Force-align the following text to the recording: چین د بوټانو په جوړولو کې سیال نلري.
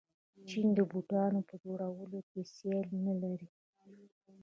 چین 0.49 0.67
د 0.77 0.79
بوټانو 0.91 1.39
په 1.49 1.55
جوړولو 1.63 2.19
کې 2.29 2.41
سیال 2.55 2.87
نلري. 3.05 3.49